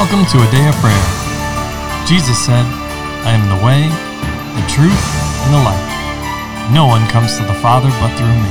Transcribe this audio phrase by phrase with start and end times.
[0.00, 1.06] Welcome to a day of prayer.
[2.06, 2.64] Jesus said,
[3.28, 3.84] I am the way,
[4.56, 4.96] the truth,
[5.44, 6.72] and the life.
[6.72, 8.48] No one comes to the Father but through me.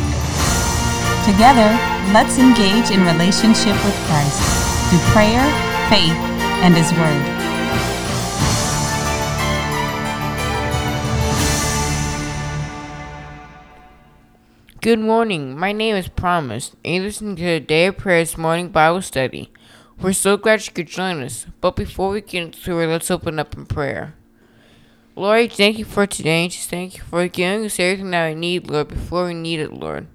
[1.25, 1.73] Together,
[2.13, 4.37] let's engage in relationship with Christ
[4.91, 5.41] through prayer,
[5.89, 6.13] faith,
[6.61, 7.25] and His Word.
[14.81, 15.57] Good morning.
[15.57, 19.51] My name is Promise, and you listen to the Day of Prayers morning Bible study.
[20.01, 21.45] We're so glad you could join us.
[21.59, 24.15] But before we get into it, let's open up in prayer.
[25.13, 26.43] Lord, thank you for today.
[26.43, 29.59] and Just thank you for giving us everything that we need, Lord, before we need
[29.59, 30.07] it, Lord.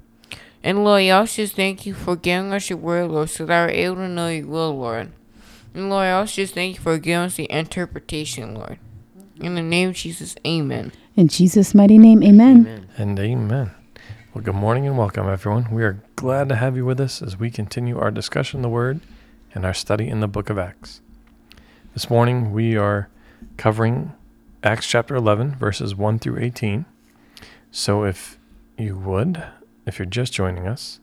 [0.62, 3.66] And Lord, I also just thank you for giving us your word, Lord, so that
[3.66, 5.12] we're able to know your will, Lord.
[5.74, 8.78] And Lord, I also just thank you for giving us the interpretation, Lord.
[9.38, 10.92] In the name of Jesus, amen.
[11.14, 12.88] In Jesus' mighty name, amen.
[12.96, 13.72] And amen.
[14.32, 15.70] Well, good morning and welcome, everyone.
[15.70, 18.68] We are glad to have you with us as we continue our discussion of the
[18.70, 19.02] Word
[19.54, 21.00] and our study in the book of Acts.
[21.92, 23.08] This morning, we are
[23.56, 24.12] covering
[24.64, 26.84] Acts chapter 11, verses 1 through 18.
[27.70, 28.38] So if
[28.76, 29.44] you would,
[29.86, 30.98] if you're just joining us,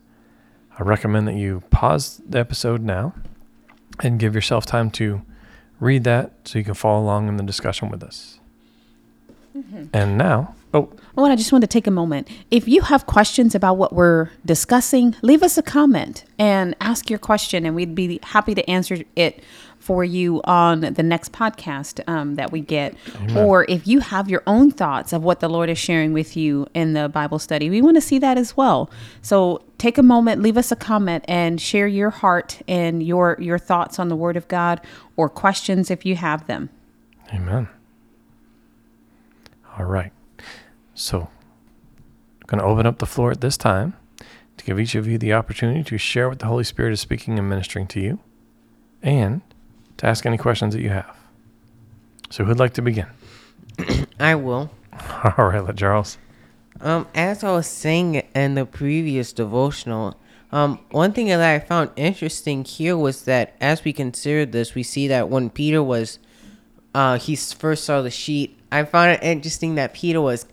[0.78, 3.14] I recommend that you pause the episode now
[4.02, 5.22] and give yourself time to
[5.80, 8.40] read that so you can follow along in the discussion with us.
[9.94, 12.30] And now, oh, and I just want to take a moment.
[12.50, 17.20] If you have questions about what we're discussing, leave us a comment and ask your
[17.20, 19.44] question, and we'd be happy to answer it
[19.80, 22.96] for you on the next podcast um, that we get.
[23.36, 26.68] Or if you have your own thoughts of what the Lord is sharing with you
[26.76, 28.92] in the Bible study, we want to see that as well.
[29.24, 33.58] So take a moment, leave us a comment, and share your heart and your your
[33.58, 34.80] thoughts on the Word of God
[35.18, 36.70] or questions if you have them.
[37.34, 37.68] Amen.
[39.78, 40.12] All right.
[40.94, 41.30] So,
[42.42, 43.94] I'm going to open up the floor at this time
[44.58, 47.40] to give each of you the opportunity to share what the Holy Spirit is speaking
[47.40, 48.20] and ministering to you
[49.02, 49.42] and
[49.98, 51.16] to ask any questions that you have.
[52.30, 53.08] So, who'd like to begin?
[54.20, 54.72] I will.
[55.38, 56.18] All right, LaCharles.
[56.80, 60.18] Um, as I was saying in the previous devotional,
[60.52, 64.84] um, one thing that I found interesting here was that as we considered this, we
[64.84, 66.20] see that when Peter was,
[66.94, 68.58] uh, he first saw the sheet.
[68.72, 70.46] I found it interesting that Peter was,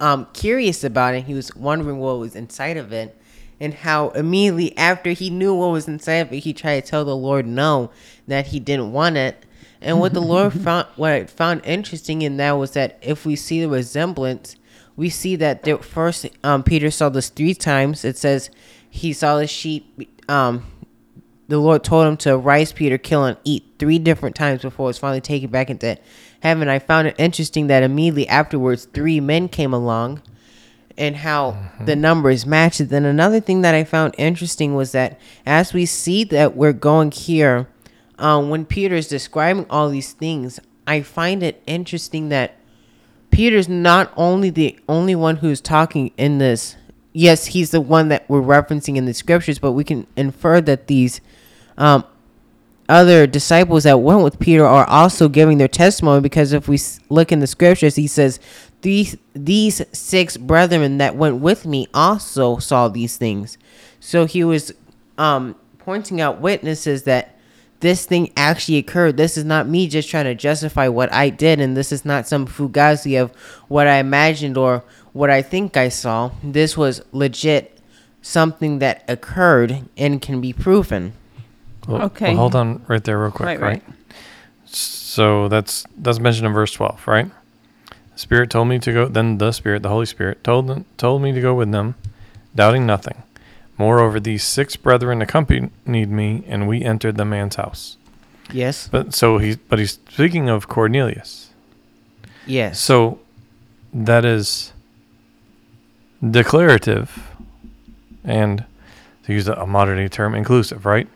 [0.00, 1.24] um, curious about it.
[1.24, 3.16] He was wondering what was inside of it,
[3.58, 7.04] and how immediately after he knew what was inside of it, he tried to tell
[7.04, 7.90] the Lord no,
[8.26, 9.44] that he didn't want it.
[9.80, 13.36] And what the Lord found, what I found interesting in that was that if we
[13.36, 14.56] see the resemblance,
[14.96, 18.04] we see that the first um, Peter saw this three times.
[18.04, 18.50] It says
[18.88, 20.10] he saw the sheep.
[20.28, 20.64] Um,
[21.48, 24.88] the Lord told him to rise, Peter, kill, and eat three different times before it
[24.88, 25.98] was finally taken back into
[26.40, 26.68] heaven.
[26.68, 30.22] I found it interesting that immediately afterwards, three men came along
[30.98, 32.88] and how the numbers matched.
[32.88, 37.10] Then another thing that I found interesting was that as we see that we're going
[37.10, 37.68] here,
[38.18, 42.56] um, when Peter is describing all these things, I find it interesting that
[43.30, 46.76] Peter's not only the only one who's talking in this.
[47.18, 50.86] Yes, he's the one that we're referencing in the scriptures, but we can infer that
[50.86, 51.22] these
[51.78, 52.04] um,
[52.90, 56.78] other disciples that went with Peter are also giving their testimony because if we
[57.08, 58.38] look in the scriptures, he says,
[58.82, 63.56] "These these six brethren that went with me also saw these things."
[63.98, 64.74] So he was
[65.16, 67.38] um, pointing out witnesses that
[67.80, 69.16] this thing actually occurred.
[69.16, 72.28] This is not me just trying to justify what I did, and this is not
[72.28, 73.30] some fugazi of
[73.68, 74.84] what I imagined or
[75.16, 76.30] what I think I saw.
[76.42, 77.78] This was legit
[78.22, 81.12] something that occurred and can be proven.
[81.88, 82.30] Well, Okay.
[82.30, 83.46] well, hold on right there, real quick.
[83.46, 83.94] Right, Right, right.
[84.66, 87.30] So that's that's mentioned in verse twelve, right?
[88.12, 89.08] The Spirit told me to go.
[89.08, 91.94] Then the Spirit, the Holy Spirit, told them, told me to go with them,
[92.54, 93.22] doubting nothing.
[93.78, 95.70] Moreover, these six brethren accompanied
[96.10, 97.96] me, and we entered the man's house.
[98.52, 98.88] Yes.
[98.88, 101.50] But so he's but he's speaking of Cornelius.
[102.46, 102.80] Yes.
[102.80, 103.20] So
[103.94, 104.72] that is
[106.22, 107.30] declarative
[108.24, 108.64] and
[109.24, 111.08] to use a modern term, inclusive, right?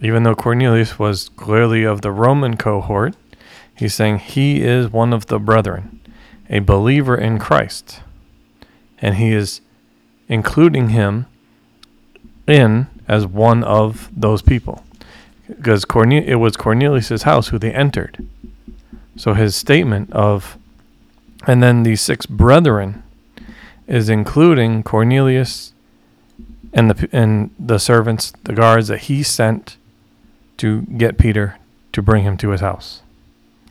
[0.00, 3.14] Even though Cornelius was clearly of the Roman cohort,
[3.76, 6.00] he's saying he is one of the brethren,
[6.50, 8.00] a believer in Christ.
[8.98, 9.60] And he is
[10.28, 11.26] including him
[12.46, 14.84] in as one of those people.
[15.46, 18.26] Because Corne- it was Cornelius' house who they entered.
[19.16, 20.56] So his statement of
[21.46, 23.02] and then these six brethren
[23.92, 25.74] is including Cornelius
[26.72, 29.76] and the and the servants, the guards that he sent
[30.56, 31.58] to get Peter
[31.92, 33.02] to bring him to his house,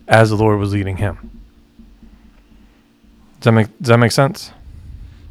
[0.08, 1.42] as the Lord was leading him.
[3.40, 4.52] Does that make Does that make sense?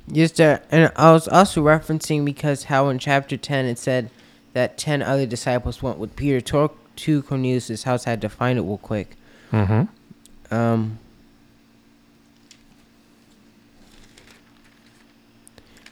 [0.09, 4.11] Yes, that, and I was also referencing because how in chapter ten it said
[4.55, 8.09] that ten other disciples went with Peter to to Cornelius' house.
[8.09, 9.17] I had to find it real quick.
[9.53, 10.53] Mm-hmm.
[10.53, 10.99] Um,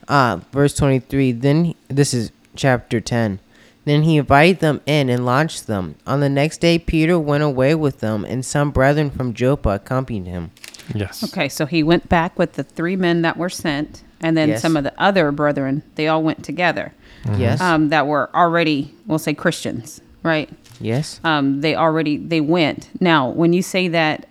[0.09, 1.33] ah, verse 23.
[1.33, 3.41] Then, he- this is chapter 10.
[3.85, 5.95] Then he invited them in and lodged them.
[6.07, 10.27] On the next day, Peter went away with them, and some brethren from Joppa accompanied
[10.27, 10.51] him.
[10.95, 11.25] Yes.
[11.25, 14.63] Okay, so he went back with the three men that were sent, and then Yes.
[14.63, 15.83] some of the other brethren.
[15.95, 16.93] They all went together.
[17.37, 17.61] Yes.
[17.61, 20.49] Um, that were already, we'll say Christians, right?
[20.81, 21.19] yes.
[21.25, 22.89] um, they already they went.
[23.01, 24.28] Now, when you say that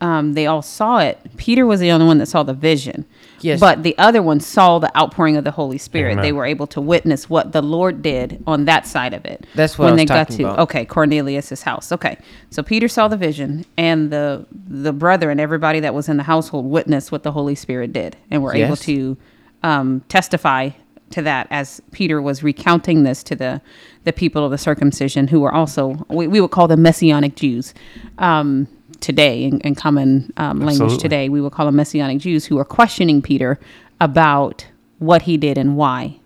[0.00, 3.04] um, they all saw it, Peter was the only one that saw the vision.
[3.40, 3.60] Yes.
[3.60, 6.12] But the other ones saw the outpouring of the Holy Spirit.
[6.12, 6.22] Amen.
[6.22, 9.46] They were able to witness what the Lord did on that side of it.
[9.54, 10.58] That's what I when was they got to about.
[10.60, 11.92] okay Cornelius's house.
[11.92, 12.18] Okay,
[12.50, 16.22] so Peter saw the vision, and the the brother and everybody that was in the
[16.22, 19.16] household, witnessed what the Holy Spirit did, and were able to
[19.62, 20.70] um, testify
[21.10, 23.60] to that as Peter was recounting this to the
[24.04, 27.74] the people of the circumcision who were also we, we would call them messianic Jews
[28.18, 28.68] um,
[29.00, 32.64] today in, in common um, language today we would call them messianic Jews who are
[32.64, 33.58] questioning Peter
[34.00, 34.66] about
[34.98, 36.18] what he did and why.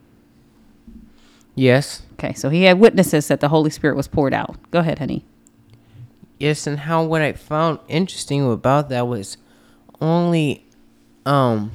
[1.54, 2.02] Yes.
[2.14, 4.56] Okay, so he had witnesses that the Holy Spirit was poured out.
[4.70, 5.24] Go ahead, honey.
[6.38, 9.36] Yes, and how what I found interesting about that was
[10.00, 10.66] only
[11.24, 11.70] um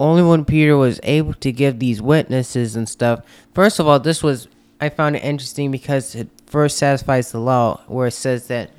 [0.00, 3.20] only when Peter was able to give these witnesses and stuff.
[3.54, 4.48] First of all, this was
[4.80, 8.70] I found it interesting because it first satisfies the law where it says that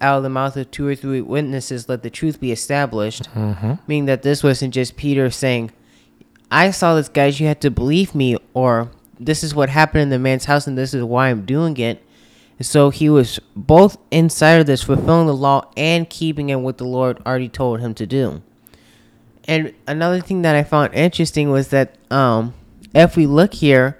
[0.00, 3.28] out of the mouth of two or three witnesses let the truth be established.
[3.86, 5.70] Meaning that this wasn't just Peter saying,
[6.50, 10.08] I saw this guys, you had to believe me or this is what happened in
[10.10, 12.02] the man's house and this is why I'm doing it.
[12.60, 16.84] So he was both inside of this, fulfilling the law and keeping it what the
[16.84, 18.42] Lord already told him to do.
[19.44, 22.52] And another thing that I found interesting was that um,
[22.94, 23.98] if we look here,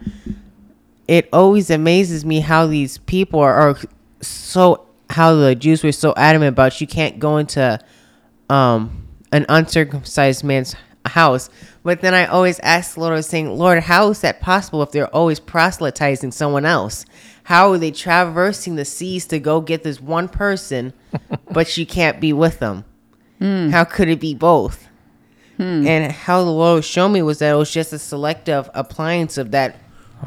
[1.09, 3.79] it always amazes me how these people are, are
[4.21, 7.79] so how the Jews were so adamant about you can't go into
[8.49, 10.75] um, an uncircumcised man's
[11.05, 11.51] house.
[11.83, 14.83] But then I always ask the Lord, I was saying, Lord, how is that possible
[14.83, 17.05] if they're always proselytizing someone else?
[17.45, 20.93] How are they traversing the seas to go get this one person,
[21.51, 22.85] but you can't be with them?
[23.71, 24.87] How could it be both?
[25.87, 29.51] And how the Lord showed me was that it was just a selective appliance of
[29.51, 29.77] that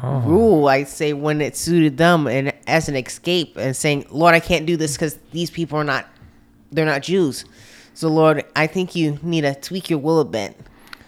[0.02, 4.40] rule, I'd say, when it suited them and as an escape and saying, Lord, I
[4.40, 6.06] can't do this because these people are not,
[6.72, 7.44] they're not Jews.
[7.94, 10.58] So, Lord, I think you need to tweak your will a bit.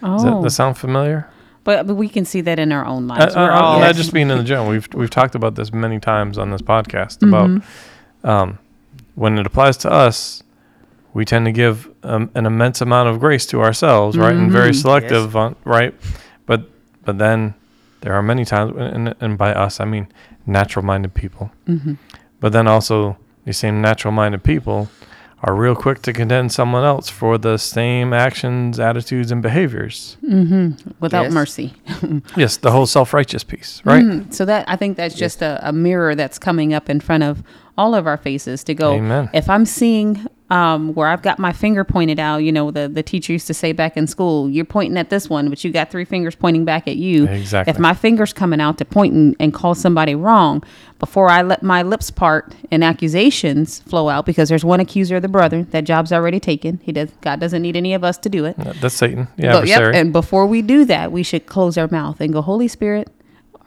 [0.01, 1.29] Does that, Oh, that sound familiar?
[1.63, 3.35] but, but we can see that in our own Uh, lives.
[3.35, 4.67] uh, We're uh, all Not just being in the gym.
[4.67, 8.29] We've we've talked about this many times on this podcast about Mm-hmm.
[8.29, 8.57] um,
[9.15, 10.43] when it applies to us,
[11.13, 14.69] we tend to give um, an immense amount of grace to ourselves, right, and very
[14.69, 14.79] Mm-hmm.
[14.81, 15.93] selective, on, right.
[16.45, 16.69] But
[17.03, 17.53] but then
[18.07, 20.07] there are many times, and, and by us I mean
[20.45, 21.51] natural-minded people.
[21.67, 21.95] Mm-hmm.
[22.39, 24.87] But then also these same natural-minded people
[25.43, 30.15] are real quick to condemn someone else for the same actions, attitudes, and behaviors.
[31.01, 31.33] without Yes.
[31.33, 31.73] mercy.
[32.37, 34.01] Yes, the whole self-righteous piece, right?
[34.03, 37.23] Mm, so that I think that's just a, a mirror that's coming up in front
[37.23, 37.43] of
[37.77, 38.93] all of our faces to go.
[38.93, 39.29] Amen.
[39.33, 43.03] If I'm seeing um, where I've got my finger pointed out, you know, the the
[43.03, 45.91] teacher used to say back in school, you're pointing at this one, but you got
[45.91, 47.25] three fingers pointing back at you.
[47.27, 47.71] Exactly.
[47.71, 50.63] If my finger's coming out to point and, and call somebody wrong,
[50.99, 55.21] before I let my lips part and accusations flow out, because there's one accuser of
[55.21, 56.79] the brethren, that job's already taken.
[56.81, 57.09] He does.
[57.21, 58.55] God doesn't need any of us to do it.
[58.57, 62.31] That's Satan, But, yep, and before we do that, we should close our mouth and
[62.31, 63.09] go, Holy Spirit,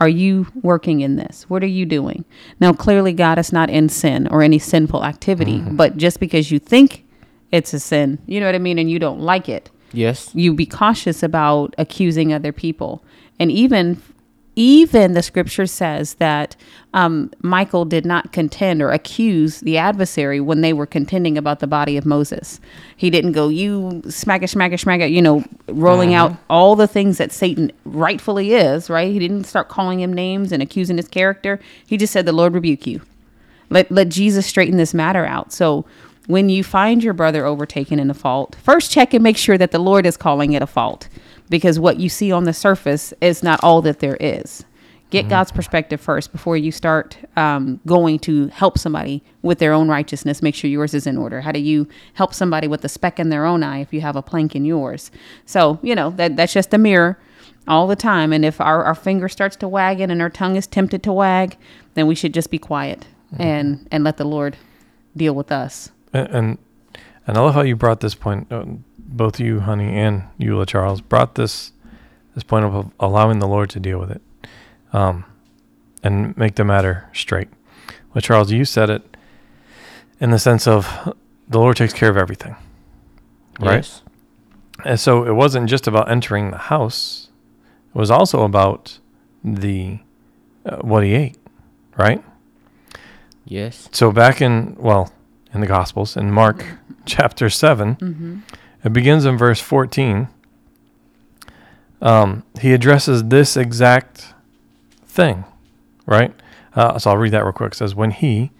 [0.00, 1.44] are you working in this?
[1.48, 2.24] What are you doing?
[2.58, 5.76] Now, clearly, God is not in sin or any sinful activity, Mm-hmm.
[5.76, 7.04] but just because you think
[7.52, 10.30] it's a sin, you know what I mean, and you don't like it, Yes.
[10.34, 13.04] you be cautious about accusing other people.
[13.38, 14.00] And even
[14.56, 16.56] even the scripture says that
[16.92, 21.66] um, Michael did not contend or accuse the adversary when they were contending about the
[21.66, 22.60] body of Moses.
[22.96, 26.74] He didn't go, you smack it, smack it, smack it, you know, rolling out all
[26.74, 29.12] the things that Satan rightfully is, right?
[29.12, 31.60] He didn't start calling him names and accusing his character.
[31.86, 33.00] He just said, the Lord rebuke you.
[33.70, 35.52] Let, let Jesus straighten this matter out.
[35.52, 35.86] So
[36.26, 39.70] when you find your brother overtaken in a fault, first check and make sure that
[39.70, 41.08] the Lord is calling it a fault
[41.50, 44.64] because what you see on the surface is not all that there is.
[45.10, 45.30] Get mm-hmm.
[45.30, 50.40] God's perspective first before you start um, going to help somebody with their own righteousness.
[50.40, 51.40] Make sure yours is in order.
[51.40, 54.14] How do you help somebody with a speck in their own eye if you have
[54.14, 55.10] a plank in yours?
[55.44, 57.18] So, you know, that, that's just a mirror
[57.66, 58.32] all the time.
[58.32, 61.56] And if our, our finger starts to wagging and our tongue is tempted to wag,
[61.94, 63.42] then we should just be quiet mm-hmm.
[63.42, 64.56] and, and let the Lord
[65.16, 65.90] deal with us.
[66.12, 66.58] and, and
[67.30, 68.50] and I love how you brought this point.
[68.50, 71.72] Um, Both you, honey, and Eula Charles brought this
[72.34, 74.22] this point of allowing the Lord to deal with it,
[74.92, 75.24] um,
[76.02, 77.48] and make the matter straight.
[78.14, 79.16] Well, Charles, you said it
[80.20, 81.14] in the sense of
[81.48, 82.56] the Lord takes care of everything.
[83.58, 83.76] Right?
[83.76, 84.02] Yes.
[84.84, 87.28] And so it wasn't just about entering the house.
[87.94, 88.98] It was also about
[89.42, 89.98] the
[90.64, 91.38] uh, what he ate,
[91.96, 92.22] right?
[93.44, 93.88] Yes.
[93.92, 95.12] So back in well,
[95.52, 96.64] in the Gospels in Mark
[97.04, 98.44] chapter 7,
[98.84, 100.28] it begins in verse 14.
[102.00, 104.34] Um, he addresses this exact
[105.04, 105.44] thing,
[106.06, 106.34] right?
[106.74, 107.72] Uh, so I'll read that real quick.
[107.72, 108.52] It says, When he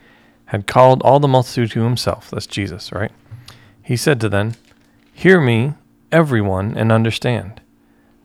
[0.47, 3.13] had called all the multitude to himself, that's Jesus, right?
[3.83, 4.55] He said to them,
[5.13, 5.75] Hear me,
[6.13, 7.61] everyone, and understand.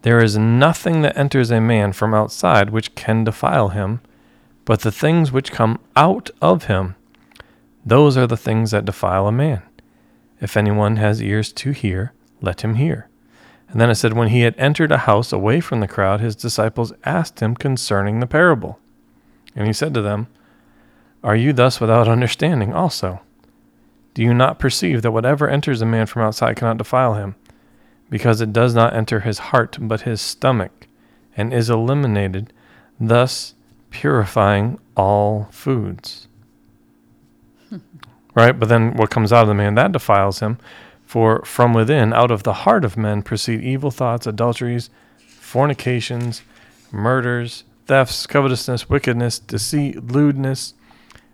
[0.01, 4.01] There is nothing that enters a man from outside which can defile him,
[4.63, 6.95] but the things which come out of him,
[7.85, 9.63] those are the things that defile a man.
[10.41, 13.09] If anyone has ears to hear, let him hear.
[13.69, 16.35] And then it said, When he had entered a house away from the crowd, his
[16.35, 18.79] disciples asked him concerning the parable.
[19.55, 20.27] And he said to them,
[21.23, 23.21] Are you thus without understanding also?
[24.13, 27.35] Do you not perceive that whatever enters a man from outside cannot defile him?
[28.09, 30.87] Because it does not enter his heart, but his stomach,
[31.35, 32.53] and is eliminated,
[32.99, 33.55] thus
[33.89, 36.27] purifying all foods.
[38.35, 38.57] Right?
[38.57, 40.59] But then what comes out of the man, that defiles him.
[41.05, 44.89] For from within, out of the heart of men, proceed evil thoughts, adulteries,
[45.27, 46.41] fornications,
[46.91, 50.73] murders, thefts, covetousness, wickedness, deceit, lewdness,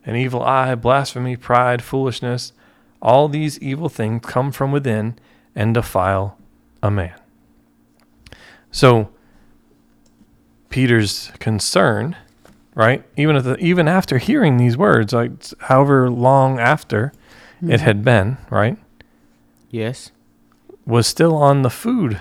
[0.06, 2.54] an evil eye, blasphemy, pride, foolishness.
[3.02, 5.18] All these evil things come from within
[5.56, 6.38] and defile
[6.84, 7.16] a man.
[8.72, 9.10] So,
[10.70, 12.16] Peter's concern,
[12.76, 13.04] right?
[13.18, 17.12] Even at the, even after hearing these words, like however long after
[17.62, 18.78] it had been, right,
[19.70, 20.12] Yes.
[20.86, 22.20] was still on the food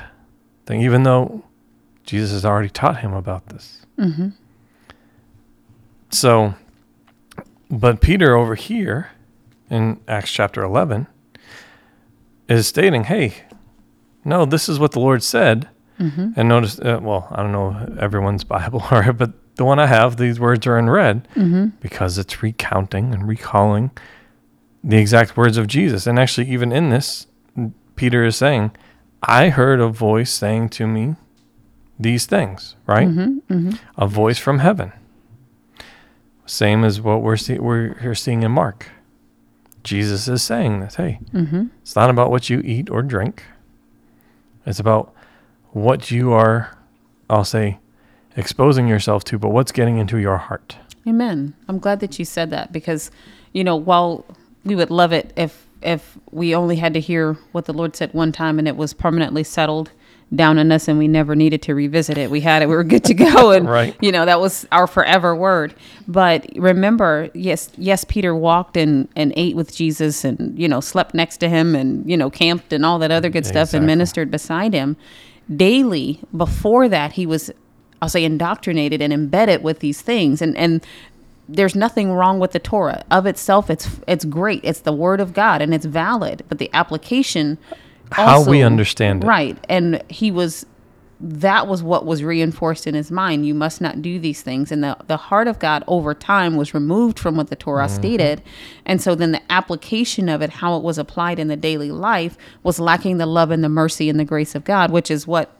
[0.66, 1.44] thing, even though
[2.04, 3.86] Jesus has already taught him about this.
[3.98, 4.28] Mm-hmm.
[6.10, 6.54] So,
[7.70, 9.10] but Peter over here
[9.70, 11.06] in Acts chapter 11
[12.48, 13.34] is stating, hey,
[14.24, 15.68] no, this is what the Lord said.
[15.98, 16.32] Mm-hmm.
[16.36, 20.40] And notice, uh, well, I don't know everyone's Bible, but the one I have, these
[20.40, 21.76] words are in red Mm-hmm.
[21.82, 23.90] because it's recounting and recalling
[24.82, 26.06] the exact words of Jesus.
[26.06, 27.26] And actually, even in this,
[27.94, 28.70] Peter is saying,
[29.22, 31.16] I heard a voice saying to me
[31.98, 33.06] these things, right?
[33.06, 33.52] Mm-hmm.
[33.54, 33.70] Mm-hmm.
[34.00, 34.92] A voice from heaven.
[36.46, 38.86] Same as what we're, see- we're here seeing in Mark.
[39.84, 40.94] Jesus is saying this.
[40.94, 41.66] Hey, Mm-hmm.
[41.82, 43.42] it's not about what you eat or drink.
[44.64, 45.12] It's about
[45.72, 46.76] what you are,
[47.28, 47.78] I'll say,
[48.36, 50.76] exposing yourself to, but what's getting into your heart.
[51.06, 51.54] Amen.
[51.68, 53.10] I'm glad that you said that because,
[53.52, 54.24] you know, while
[54.64, 58.12] we would love it if if we only had to hear what the Lord said
[58.12, 59.90] one time and it was permanently settled
[60.34, 62.30] down in us and we never needed to revisit it.
[62.30, 63.96] We had it, we were good to go and Right.
[64.00, 65.74] you know, that was our forever word.
[66.06, 71.14] But remember, yes, yes, Peter walked and, and ate with Jesus and, you know, slept
[71.14, 74.30] next to him and, you know, camped and all that other good stuff and ministered
[74.30, 74.98] beside him.
[75.56, 77.50] Daily before that he was
[78.02, 80.84] I'll say indoctrinated and embedded with these things and and
[81.48, 83.70] there's nothing wrong with the Torah of itself.
[83.70, 84.60] It's it's great.
[84.62, 86.44] It's the word of God and it's valid.
[86.48, 87.58] But the application,
[88.12, 89.26] How we understand it.
[89.26, 89.58] right?
[89.68, 90.64] And he was
[91.22, 93.46] that was what was reinforced in his mind.
[93.46, 94.70] You must not do these things.
[94.72, 97.94] And the the heart of God over time was removed from what the Torah Mm-hmm.
[97.96, 98.42] stated,
[98.86, 102.38] and so then the application of it, how it was applied in the daily life,
[102.62, 105.50] was lacking the love and the mercy and the grace of God, which is what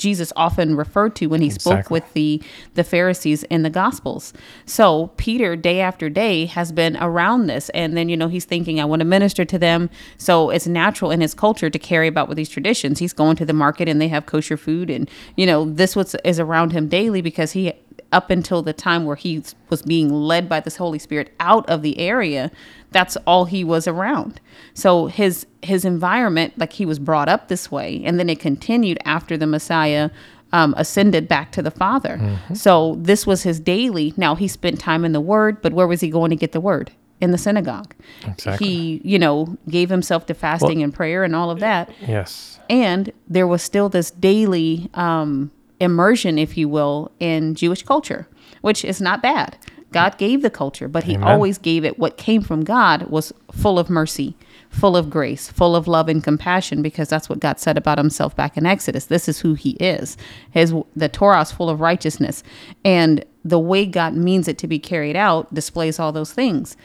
[0.00, 2.42] Jesus often referred to when he spoke with the
[2.74, 4.32] the Pharisees in the Gospels.
[4.64, 8.80] So Peter, day after day, has been around this, and then you know he's thinking,
[8.80, 9.90] I want to minister to them.
[10.16, 12.98] So it's natural in his culture to carry about with these traditions.
[12.98, 16.16] He's going to the market and they have kosher food, and you know this was
[16.24, 17.72] is around him daily because he
[18.12, 21.82] up until the time where he was being led by this Holy Spirit out of
[21.82, 22.50] the area,
[22.90, 24.40] that's all he was around.
[24.74, 28.98] So his his environment, like he was brought up this way, and then it continued
[29.04, 30.10] after the Messiah
[30.52, 32.38] um, ascended back to the Father.
[32.54, 34.12] So this was his daily.
[34.16, 36.60] Now he spent time in the Word, but where was he going to get the
[36.60, 36.90] Word?
[37.20, 37.94] In the synagogue.
[38.26, 38.66] Exactly.
[38.66, 42.58] He, you know, gave himself to fasting and prayer and all of that Yes.
[42.70, 48.28] and there was still this daily um, immersion, if you will, in Jewish culture,
[48.60, 49.56] which is not bad.
[49.92, 51.28] God gave the culture, but He Amen.
[51.28, 51.98] always gave it.
[51.98, 54.36] What came from God was full of mercy,
[54.68, 58.36] full of grace, full of love and compassion, because that's what God said about Himself
[58.36, 59.06] back in Exodus.
[59.06, 60.16] This is who He is.
[60.52, 62.44] His the Torah is full of righteousness,
[62.84, 66.76] and the way God means it to be carried out displays all those things.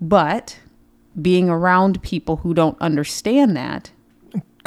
[0.00, 0.60] But
[1.20, 3.90] being around people who don't understand that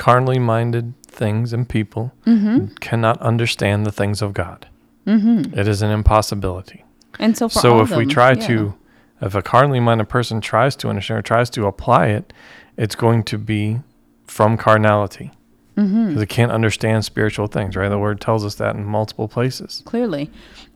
[0.01, 2.73] Carnally minded things and people Mm-hmm.
[2.79, 4.67] cannot understand the things of God.
[5.05, 5.57] Mm-hmm.
[5.67, 6.83] is an impossibility.
[7.19, 8.47] And so, so if of we try yeah.
[8.47, 8.73] to
[9.21, 12.33] If a carnally minded person tries to understand or tries to apply it,
[12.77, 13.81] it's going to be
[14.25, 15.31] from carnality.
[15.75, 17.89] Because it can't understand spiritual things, right?
[17.89, 19.81] The word tells us that in multiple places.
[19.85, 20.29] clearly.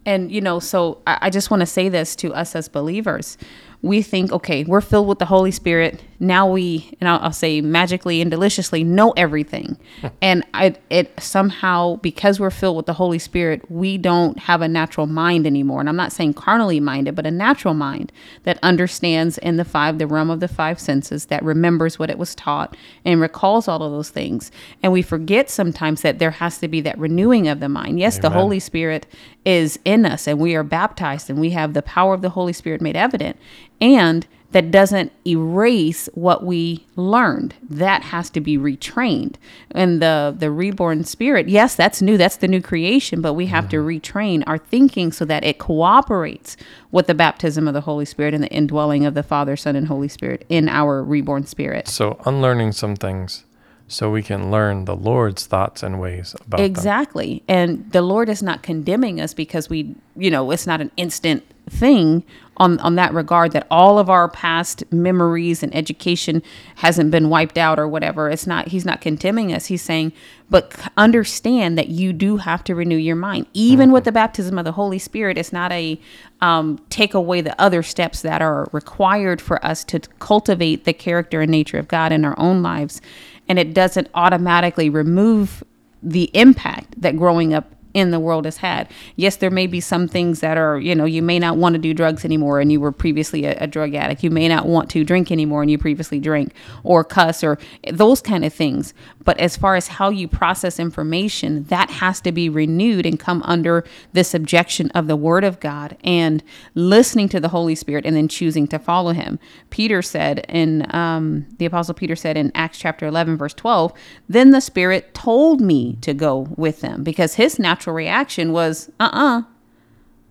[0.03, 3.37] And, you know, so I, I just want to say this to us as believers.
[3.85, 6.01] We think, okay, we're filled with the Holy Spirit.
[6.19, 9.77] Now we, and I'll, I'll say magically and deliciously, know everything.
[10.21, 14.67] and I, it somehow, because we're filled with the Holy Spirit, we don't have a
[14.67, 15.81] natural mind anymore.
[15.81, 18.11] And I'm not saying carnally minded, but a natural mind
[18.43, 22.17] that understands in the five, the realm of the five senses, that remembers what it
[22.17, 24.51] was taught and recalls all of those things.
[24.81, 27.99] And we forget sometimes that there has to be that renewing of the mind.
[27.99, 29.05] Yes, the Holy Spirit
[29.45, 32.53] is in us and we are baptized and we have the power of the Holy
[32.53, 33.37] Spirit made evident.
[33.79, 37.55] And that doesn't erase what we learned.
[37.69, 39.35] That has to be retrained.
[39.71, 42.17] And the the reborn spirit, yes, that's new.
[42.17, 43.99] That's the new creation, but we have to mm-hmm.
[43.99, 46.55] retrain our thinking so that it cooperates
[46.89, 49.87] with the baptism of the Holy Spirit and the indwelling of the Father, Son, and
[49.87, 51.89] Holy Spirit in our reborn spirit.
[51.89, 53.43] So, unlearning some things
[53.87, 56.65] so we can learn the Lord's thoughts and ways about them.
[56.65, 57.43] Exactly.
[57.47, 61.43] And the Lord is not condemning us because we, you know, it's not an instant
[61.69, 62.23] thing
[62.57, 66.41] on on that regard that all of our past memories and education
[66.75, 68.29] hasn't been wiped out or whatever.
[68.29, 69.65] It's not he's not condemning us.
[69.65, 70.13] He's saying,
[70.49, 73.47] but understand that you do have to renew your mind.
[73.53, 75.99] Even with the baptism of the Holy Spirit, it's not a
[76.41, 81.41] um, take away the other steps that are required for us to cultivate the character
[81.41, 83.01] and nature of God in our own lives.
[83.47, 85.63] And it doesn't automatically remove
[86.01, 88.89] the impact that growing up in the world has had.
[89.15, 91.79] Yes, there may be some things that are, you know, you may not want to
[91.79, 94.21] do drugs anymore and you were previously a, a drug addict.
[94.21, 97.57] You may not want to drink anymore and you previously drank or cuss or
[97.89, 98.93] those kind of things.
[99.25, 103.41] But as far as how you process information, that has to be renewed and come
[103.43, 106.41] under the subjection of the Word of God and
[106.75, 109.39] listening to the Holy Spirit and then choosing to follow Him.
[109.69, 113.91] Peter said in, um, the Apostle Peter said in Acts chapter 11, verse 12,
[114.29, 119.09] then the Spirit told me to go with them because his natural reaction was, uh
[119.11, 119.41] uh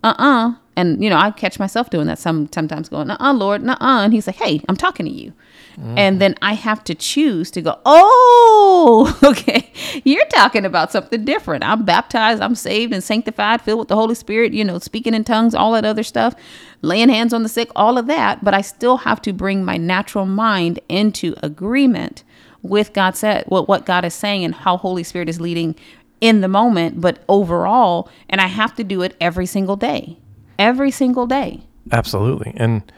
[0.03, 4.03] uh-uh and you know i catch myself doing that some sometimes going uh-uh lord uh-uh
[4.03, 5.33] and he's like hey i'm talking to you.
[5.77, 9.71] And then i have to choose to go oh okay.
[10.05, 11.65] You're talking about something different.
[11.65, 15.25] I'm baptized i'm saved and sanctified filled with the holy spirit you know speaking in
[15.25, 16.33] tongues all that other stuff
[16.81, 18.43] laying hands on the sick all of that.
[18.43, 22.23] But i still have to bring my natural mind into agreement
[22.61, 25.75] with god said what what god is saying and how holy spirit is leading
[26.21, 30.17] in the moment, but overall, and I have to do it every single day.
[30.57, 31.61] Every single day.
[31.91, 32.53] Absolutely.
[32.55, 32.91] And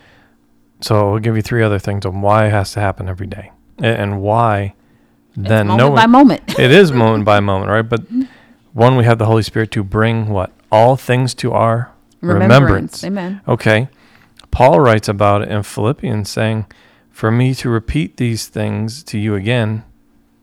[0.81, 3.51] so I'll give you three other things on why it has to happen every day
[3.79, 4.73] and why
[5.35, 6.41] then moment knowing by moment.
[6.59, 7.83] it is moment by moment, right?
[7.83, 8.01] But
[8.73, 10.51] one, we have the Holy Spirit to bring what?
[10.71, 11.91] All things to our
[12.21, 13.03] remembrance.
[13.03, 13.41] Amen.
[13.47, 13.89] Okay.
[14.51, 16.65] Paul writes about it in Philippians saying,
[17.11, 19.83] For me to repeat these things to you again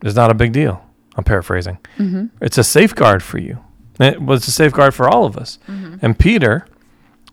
[0.03, 0.85] is not a big deal.
[1.17, 1.79] I'm paraphrasing.
[1.99, 2.27] Mm-hmm.
[2.41, 3.59] It's a safeguard for you.
[4.01, 5.59] It was a safeguard for all of us.
[5.69, 5.97] Mm-hmm.
[6.03, 6.67] And Peter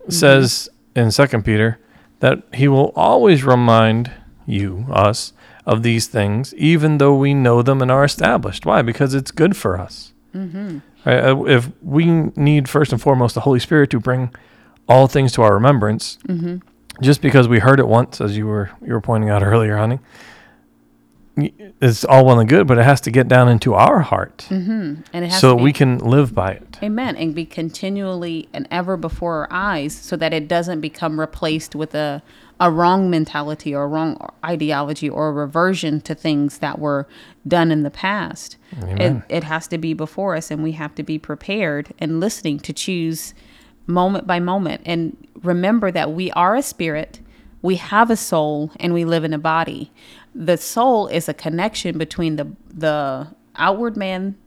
[0.09, 1.79] says in Second Peter
[2.19, 4.11] that he will always remind
[4.45, 5.33] you, us,
[5.65, 8.65] of these things, even though we know them and are established.
[8.65, 8.81] Why?
[8.81, 10.11] Because it's good for us.
[10.35, 10.79] Mm-hmm.
[11.05, 11.19] Right?
[11.23, 14.33] Uh, If we need first and foremost the Holy Spirit to bring
[14.89, 16.57] all things to our remembrance, Mm-hmm.
[17.01, 19.99] just because we heard it once, as you were you were pointing out earlier, honey,
[21.81, 25.01] it's all well and good, but it has to get down into our heart Mm-hmm.
[25.13, 26.79] And it has so we can live by it.
[26.83, 27.15] Amen.
[27.15, 31.95] And be continually and ever before our eyes so that it doesn't become replaced with
[31.95, 32.21] a,
[32.59, 37.07] a wrong mentality or a wrong ideology or a reversion to things that were
[37.47, 38.57] done in the past.
[38.99, 42.59] It, it has to be before us and we have to be prepared and listening
[42.59, 43.33] to choose
[43.87, 44.81] moment by moment.
[44.85, 47.19] And remember that we are a spirit,
[47.61, 49.91] we have a soul, and we live in a body.
[50.33, 54.37] The soul is a connection between the the outward man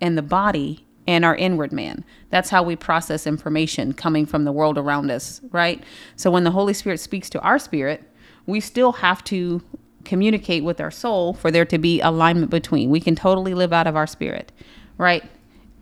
[0.00, 2.04] and the body and our inward man.
[2.30, 5.82] That's how we process information coming from the world around us, right?
[6.16, 8.02] So when the Holy Spirit speaks to our spirit,
[8.46, 9.62] we still have to
[10.04, 12.90] communicate with our soul for there to be alignment between.
[12.90, 14.52] We can totally live out of our spirit,
[14.98, 15.24] right?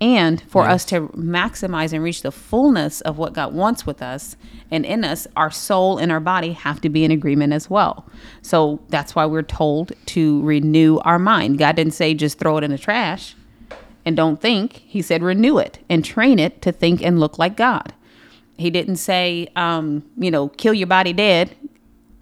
[0.01, 4.35] And for us to maximize and reach the fullness of what God wants with us
[4.71, 8.09] and in us, our soul and our body have to be in agreement as well.
[8.41, 11.59] So that's why we're told to renew our mind.
[11.59, 13.35] God didn't say just throw it in the trash
[14.07, 14.73] and don't think.
[14.87, 17.93] He said renew it and train it to think and look like God.
[18.57, 21.55] He didn't say, um, you know, kill your body dead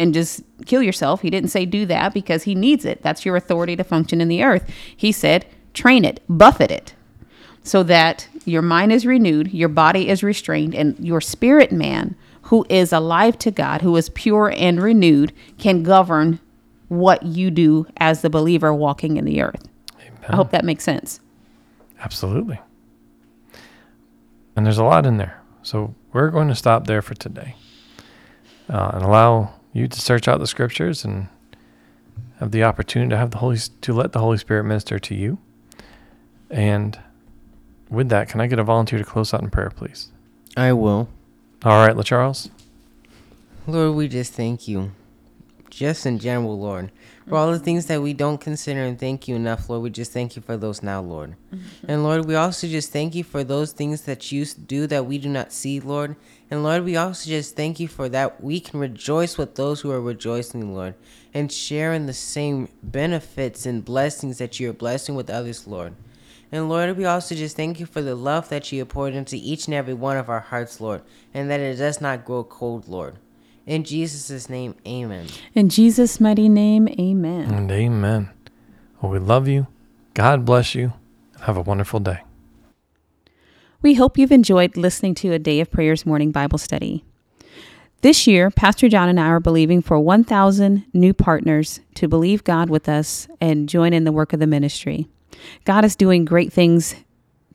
[0.00, 1.22] and just kill yourself.
[1.22, 3.02] He didn't say do that because he needs it.
[3.02, 4.68] That's your authority to function in the earth.
[4.96, 6.94] He said train it, buffet it
[7.68, 12.64] so that your mind is renewed, your body is restrained, and your spirit man, who
[12.70, 16.40] is alive to God, who is pure and renewed, can govern
[16.88, 19.68] what you do as the believer walking in the earth.
[20.00, 20.12] Amen.
[20.30, 21.20] I hope that makes sense.
[22.00, 22.58] Absolutely.
[24.56, 25.42] And there's a lot in there.
[25.62, 27.54] So we're going to stop there for today
[28.70, 31.28] uh, and allow you to search out the scriptures and
[32.40, 35.38] have the opportunity to have the Holy to let the Holy Spirit minister to you.
[36.48, 36.98] And
[37.90, 40.08] with that, can I get a volunteer to close out in prayer, please?
[40.56, 41.08] I will.
[41.64, 42.50] All right, LaCharles.
[43.66, 44.92] Lord, we just thank you.
[45.70, 46.90] Just in general, Lord,
[47.28, 50.12] for all the things that we don't consider and thank you enough, Lord, we just
[50.12, 51.36] thank you for those now, Lord.
[51.54, 51.90] Mm-hmm.
[51.90, 55.18] And Lord, we also just thank you for those things that you do that we
[55.18, 56.16] do not see, Lord.
[56.50, 59.90] And Lord, we also just thank you for that we can rejoice with those who
[59.90, 60.94] are rejoicing, Lord,
[61.34, 65.94] and share in the same benefits and blessings that you are blessing with others, Lord.
[66.50, 69.36] And Lord, we also just thank you for the love that you have poured into
[69.36, 71.02] each and every one of our hearts, Lord,
[71.34, 73.16] and that it does not grow cold, Lord.
[73.66, 75.26] In Jesus' name, amen.
[75.54, 77.52] In Jesus' mighty name, amen.
[77.52, 78.30] And amen.
[79.02, 79.66] Well, we love you.
[80.14, 80.94] God bless you.
[81.34, 82.22] And have a wonderful day.
[83.82, 87.04] We hope you've enjoyed listening to a Day of Prayers morning Bible study.
[88.00, 92.70] This year, Pastor John and I are believing for 1,000 new partners to believe God
[92.70, 95.08] with us and join in the work of the ministry.
[95.64, 96.94] God is doing great things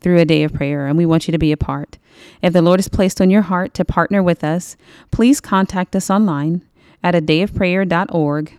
[0.01, 1.97] through a day of prayer, and we want you to be a part.
[2.41, 4.75] If the Lord has placed on your heart to partner with us,
[5.11, 6.63] please contact us online
[7.03, 8.57] at a dayofprayer.org.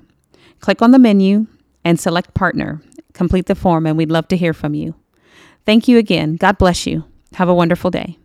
[0.61, 1.47] Click on the menu
[1.85, 2.81] and select partner.
[3.13, 4.95] Complete the form, and we'd love to hear from you.
[5.67, 6.37] Thank you again.
[6.37, 7.05] God bless you.
[7.35, 8.19] Have a wonderful day.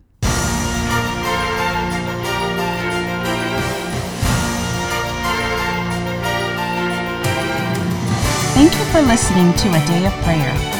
[8.52, 10.79] Thank you for listening to A Day of Prayer.